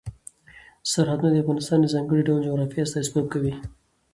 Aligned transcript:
سرحدونه 0.91 1.31
د 1.31 1.35
افغانستان 1.43 1.79
د 1.81 1.85
ځانګړي 1.93 2.21
ډول 2.27 2.39
جغرافیه 2.47 2.83
استازیتوب 2.85 3.25
کوي. 3.33 3.53